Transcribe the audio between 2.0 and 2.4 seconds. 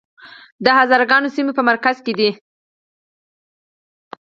کې دي